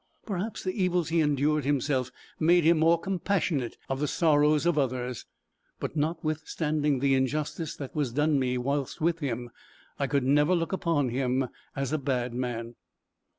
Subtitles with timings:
[0.25, 2.09] Perhaps the evils he endured himself,
[2.39, 5.27] made him more compassionate of the sorrows of others;
[5.79, 9.51] but notwithstanding the injustice that was done me while with him,
[9.99, 12.73] I could never look upon him as a bad man.